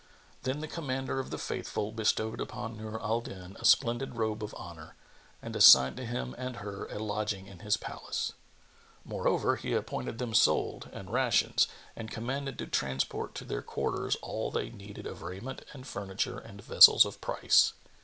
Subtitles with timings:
[0.41, 4.51] Then the Commander of the Faithful bestowed upon Nur al Din a splendid robe of
[4.55, 4.95] honour
[5.43, 8.33] and assigned to him and her a lodging in his palace.
[9.05, 14.49] Moreover, he appointed them solde and rations, and commanded to transport to their quarters all
[14.49, 17.73] they needed of raiment and furniture and vessels of price.